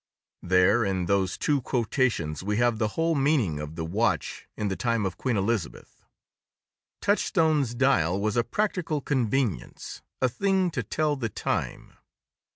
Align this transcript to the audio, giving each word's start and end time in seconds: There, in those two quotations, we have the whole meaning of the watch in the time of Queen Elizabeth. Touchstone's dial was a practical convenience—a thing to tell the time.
There, 0.41 0.83
in 0.83 1.05
those 1.05 1.37
two 1.37 1.61
quotations, 1.61 2.41
we 2.41 2.57
have 2.57 2.79
the 2.79 2.87
whole 2.97 3.13
meaning 3.13 3.59
of 3.59 3.75
the 3.75 3.85
watch 3.85 4.47
in 4.57 4.67
the 4.67 4.75
time 4.75 5.05
of 5.05 5.15
Queen 5.15 5.37
Elizabeth. 5.37 6.07
Touchstone's 7.01 7.75
dial 7.75 8.19
was 8.19 8.35
a 8.35 8.43
practical 8.43 8.99
convenience—a 9.01 10.27
thing 10.29 10.71
to 10.71 10.81
tell 10.81 11.15
the 11.17 11.29
time. 11.29 11.93